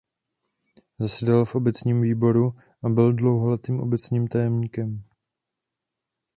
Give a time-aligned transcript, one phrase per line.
[0.99, 5.03] Zasedal v obecním výboru a byl dlouholetým obecním tajemníkem.